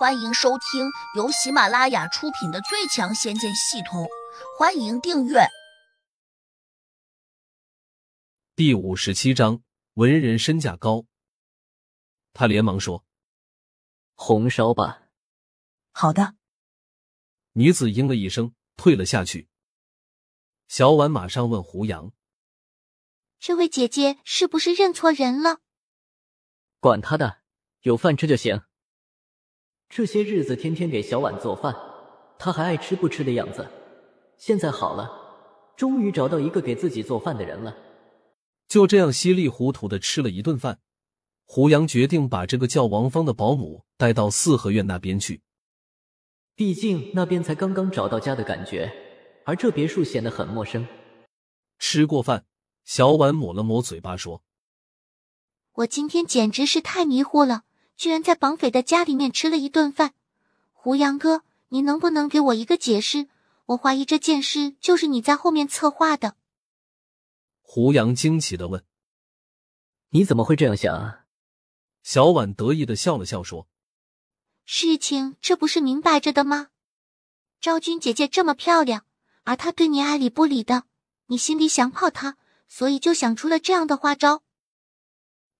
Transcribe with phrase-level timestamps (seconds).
[0.00, 4.04] 欢迎收听由喜马拉雅出品的《最强仙剑系统》，
[4.58, 5.40] 欢迎订阅。
[8.56, 11.04] 第五十七章，文人身价高。
[12.32, 13.04] 他连忙说
[14.16, 15.02] ：“红烧吧。”
[15.92, 16.34] 好的。
[17.52, 19.50] 女子应了一声，退了下去。
[20.66, 22.10] 小婉马上问胡杨
[23.38, 25.58] ：“这位姐姐是不是认错人了？”
[26.80, 27.42] 管他的，
[27.82, 28.62] 有饭吃就行。
[29.90, 31.74] 这些日子天天给小婉做饭，
[32.38, 33.68] 她还爱吃不吃的样子。
[34.36, 35.10] 现在好了，
[35.76, 37.76] 终于找到一个给自己做饭的人了。
[38.68, 40.78] 就这样稀里糊涂的吃了一顿饭，
[41.44, 45.42] 胡杨决定把这个叫王芳的保姆带到四合院那边去。
[46.54, 48.92] 毕竟那边才刚刚找到家的感觉，
[49.44, 50.86] 而这别墅显得很陌生。
[51.80, 52.44] 吃过饭，
[52.84, 54.44] 小婉抹了抹嘴巴说
[55.82, 57.64] ：“我今天简直是太迷糊了。”
[58.00, 60.14] 居然在绑匪的家里面吃了一顿饭，
[60.72, 63.28] 胡杨哥，你能不能给我一个解释？
[63.66, 66.34] 我怀疑这件事就是你在后面策划的。
[67.60, 68.82] 胡杨惊奇的问
[70.16, 71.26] ：“你怎么会这样想啊？”
[72.02, 73.68] 小婉得意的笑了笑说
[74.64, 76.68] ：“事情这不是明摆着的吗？
[77.60, 79.04] 昭君姐姐这么漂亮，
[79.42, 80.84] 而她对你爱理不理的，
[81.26, 84.42] 你心里想泡她，所以就想出了这样的花招。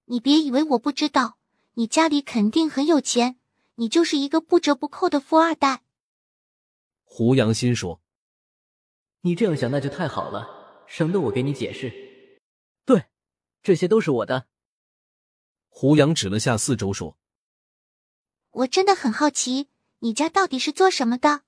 [0.07, 1.37] 你别以为我不知道。”
[1.81, 3.41] 你家里肯定很有钱，
[3.77, 5.83] 你就是一个不折不扣的富二代。
[7.05, 8.03] 胡杨心说
[9.25, 12.43] ：“你这样想那就太好了，省得我给你解释。
[12.85, 13.07] 对，
[13.63, 14.47] 这些都是我的。”
[15.71, 17.17] 胡杨指了下四周说
[18.53, 21.45] ：“我真的很好奇，你家到底是做什么的？”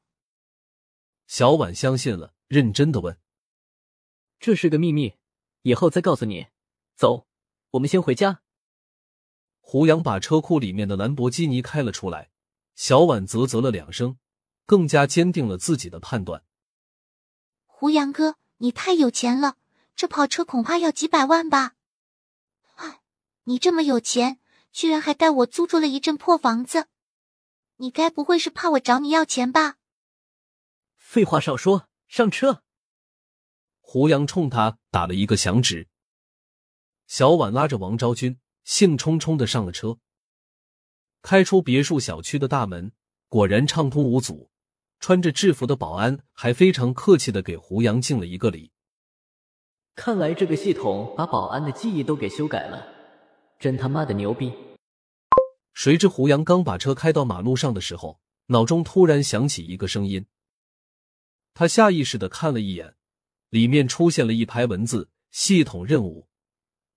[1.29, 3.19] 小婉相信了，认真的问
[4.41, 5.13] ：“这是个秘密，
[5.61, 6.47] 以后再告诉你。
[6.97, 7.27] 走，
[7.73, 8.41] 我们先回家。”
[9.65, 12.31] 胡杨把车库里面的兰博基尼开了出来，
[12.75, 14.19] 小婉啧啧了两声，
[14.67, 16.45] 更加坚定了自己的判断。
[17.65, 19.57] 胡杨哥，你太有钱了，
[19.97, 21.73] 这跑车恐怕要几百万吧？
[22.75, 23.01] 哎，
[23.45, 24.41] 你这么有钱，
[24.73, 26.89] 居然还带我租住了一阵破房子，
[27.77, 29.77] 你该不会是怕我找你要钱吧？
[30.99, 32.63] 废话少说，上车！
[33.81, 35.89] 胡杨冲他打了一个响指。
[37.07, 38.39] 小婉拉着王昭君。
[38.65, 39.99] 兴冲冲的上了车，
[41.21, 42.93] 开出别墅小区的大门，
[43.29, 44.51] 果然畅通无阻。
[45.01, 48.71] 穿着制服的保安还非常客气的给胡杨敬了一个礼。
[49.97, 52.87] 看来这个系统把保安的记忆都给修改了，
[53.59, 54.53] 真他妈的牛逼！
[55.75, 60.25] 谁知胡杨刚把车开到马路上的时候，脑中突然响起一个声音。
[61.53, 62.95] 他下意识的看了一眼，
[63.51, 66.29] 里面出现了一排文字：“系统任务。”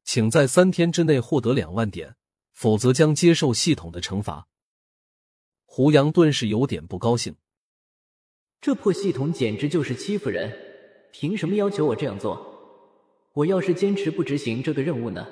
[0.05, 2.15] 请在三天之内获得两万点，
[2.53, 4.47] 否则将接受系统的惩罚。
[5.65, 7.35] 胡杨顿时有点不高兴，
[8.61, 10.55] 这破系统简直就是欺负人！
[11.11, 12.53] 凭什么要求我这样做？
[13.33, 15.27] 我要是坚持不执行这个任务呢？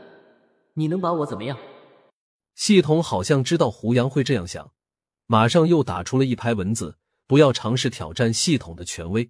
[0.73, 1.57] 你能把我怎么样？
[2.55, 4.73] 系统好像知道胡杨会这样想，
[5.27, 6.97] 马上又打出了一排文字：
[7.27, 9.29] 不要尝试挑战系统的权威。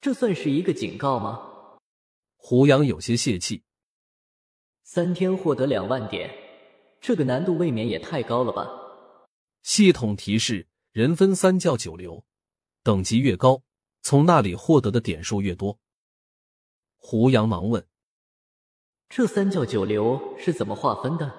[0.00, 1.78] 这算是一个警告吗？
[2.34, 3.62] 胡杨有些泄气。
[4.88, 6.30] 三天获得两万点，
[7.00, 8.68] 这个难度未免也太高了吧？
[9.64, 12.24] 系统提示：人分三教九流，
[12.84, 13.64] 等级越高，
[14.00, 15.80] 从那里获得的点数越多。
[16.94, 17.84] 胡杨忙问
[19.10, 21.34] ：“这三教九流是怎么划分的？”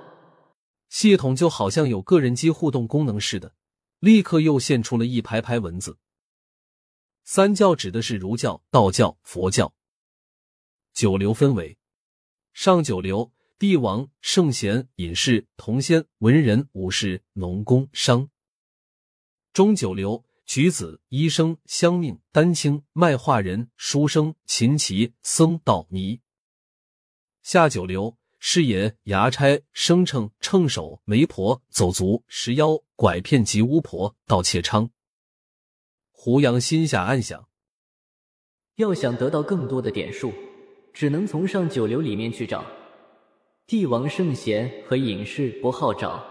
[0.90, 3.56] 系统就好像有个人机互动功能似的，
[4.00, 5.98] 立刻又现出了一排排文字。
[7.24, 9.74] 三教指的是儒教、道教、佛教，
[10.94, 11.78] 九流分为
[12.52, 13.32] 上九流。
[13.60, 18.30] 帝王、圣贤、隐士、童仙、文人、武士、农工商；
[19.52, 26.20] 中九流举子、医生、乡命、丹青、卖画人、书生、琴棋、僧道尼；
[27.42, 34.92] 下九流师爷、衙差、生称、秤手、媒婆、走卒、石妖、拐骗及巫婆、盗窃娼。
[36.12, 37.50] 胡杨心下暗想：
[38.76, 40.32] 要想得到更多的点数，
[40.94, 42.64] 只能从上九流里面去找。
[43.68, 46.26] 帝王圣贤和隐士不好找，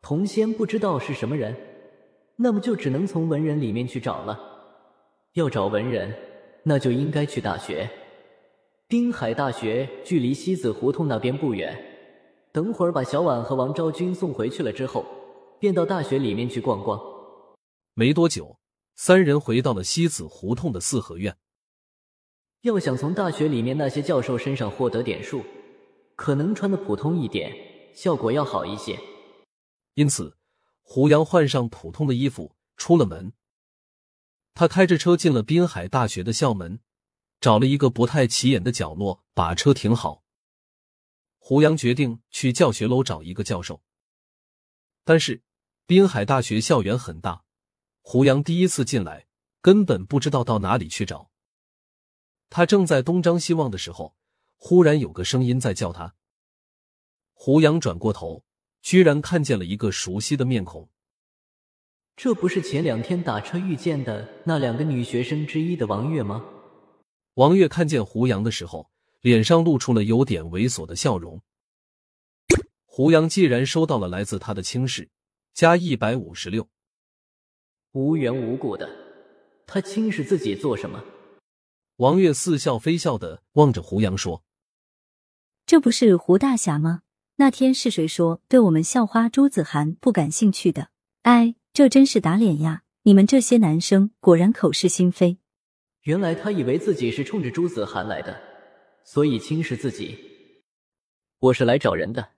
[0.00, 1.52] 童仙不知道是什么人，
[2.36, 4.38] 那么就只能从文人里面去找了。
[5.32, 6.14] 要找文人，
[6.62, 7.90] 那就应该去大学。
[8.86, 11.76] 滨海大学距离西子胡同那边不远，
[12.52, 15.04] 等会儿把小婉和王昭君送回去了之后，
[15.58, 17.00] 便到大学里面去逛逛。
[17.94, 18.58] 没多久，
[18.94, 21.36] 三人回到了西子胡同的四合院。
[22.60, 25.42] 要想从大学里面那些教授身上获得点数。
[26.16, 27.52] 可能穿的普通一点，
[27.94, 28.98] 效果要好一些。
[29.94, 30.36] 因此，
[30.82, 33.32] 胡杨换上普通的衣服，出了门。
[34.54, 36.80] 他开着车进了滨海大学的校门，
[37.40, 40.22] 找了一个不太起眼的角落，把车停好。
[41.38, 43.82] 胡杨决定去教学楼找一个教授，
[45.04, 45.42] 但是
[45.86, 47.44] 滨海大学校园很大，
[48.00, 49.26] 胡杨第一次进来，
[49.60, 51.30] 根本不知道到哪里去找。
[52.48, 54.16] 他正在东张西望的时候，
[54.66, 56.14] 忽然有个声音在叫他。
[57.34, 58.42] 胡杨转过头，
[58.80, 60.88] 居然看见了一个熟悉的面孔。
[62.16, 66.42] 这不是前两天打车遇见的那两个女学生之一的王月吗？
[67.34, 68.90] 王月看见胡杨的时候，
[69.20, 71.42] 脸上露出了有点猥琐的笑容。
[72.86, 75.10] 胡杨既然收到了来自他的轻视，
[75.52, 76.66] 加一百五十六，
[77.92, 78.88] 无缘无故的，
[79.66, 81.04] 他轻视自己做什么？
[81.96, 84.42] 王月似笑非笑的望着胡杨说
[85.66, 87.02] ：“这不是胡大侠吗？
[87.36, 90.88] 那天是谁说对我们校花朱子涵不感兴趣的？
[91.22, 92.84] 哎。”这真是打脸呀！
[93.02, 95.38] 你们这些男生果然口是心非。
[96.02, 98.40] 原来他以为自己是冲着朱子涵来的，
[99.02, 100.16] 所以轻视自己。
[101.40, 102.28] 我是来找人的。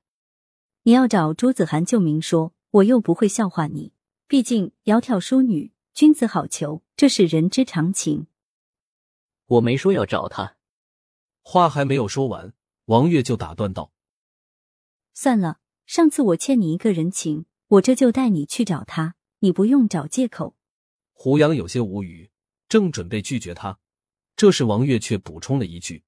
[0.84, 3.92] 你要找朱子涵就明说，我又不会笑话你。
[4.26, 8.28] 毕竟窈窕淑女，君子好逑，这是人之常情。
[9.44, 10.56] 我没说要找他。
[11.42, 12.54] 话还没有说完，
[12.86, 13.92] 王月就打断道
[15.14, 20.56] ：“算了，上次我欠你一个人情，我这就带你去找他。”你不用找借口。
[21.12, 22.30] 胡杨有些无语，
[22.68, 23.78] 正准备拒绝他，
[24.34, 26.04] 这时王月却补充了一句：“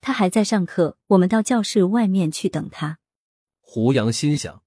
[0.00, 3.00] 他还在上课，我们到教室外面去等他。”
[3.60, 4.62] 胡杨心想：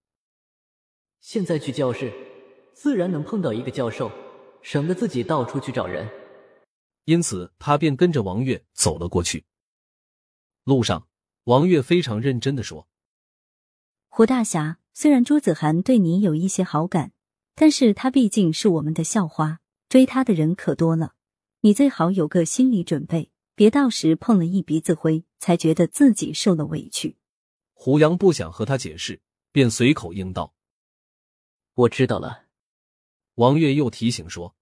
[1.22, 2.14] 现在去教室，
[2.74, 4.12] 自然能碰到一个教授，
[4.62, 6.08] 省得自己到处去找人。
[7.06, 9.46] 因此，他便跟着王月走了过去。
[10.68, 11.08] 路上，
[11.46, 12.90] 王月非常认真的说
[14.12, 17.14] ：“胡大侠，虽然朱子涵对你有一些好感。”
[17.56, 21.16] 但是他毕竟是我们的校花，追他的人可多了，
[21.62, 27.16] 你最好有个心理准备，别到时碰了一鼻子灰，才觉得自己受了委屈。
[27.74, 29.22] 胡杨不想和他解释，
[29.54, 30.54] 便随口应道
[31.76, 32.44] ：“我知道了。”
[33.36, 34.54] 王月又提醒说：“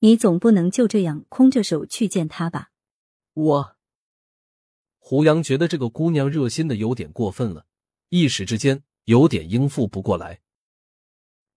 [0.00, 2.68] 你总不能就这样空着手去见他吧？”
[3.32, 3.76] 我
[5.04, 7.66] 胡杨觉得这个姑娘热心的有点过分了，
[8.10, 10.40] 一时之间有点应付不过来。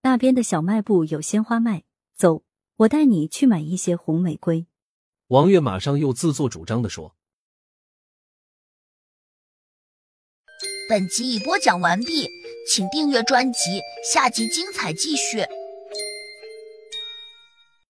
[0.02, 1.84] 那边的小卖部有鲜花卖，
[2.16, 2.44] 走，
[2.78, 4.66] 我带你去买一些红玫瑰。
[5.28, 7.16] 王月马上又自作主张的说
[10.90, 12.28] ：“本集已播讲完毕，
[12.68, 13.80] 请订阅专辑，
[14.12, 15.46] 下集精彩继续。”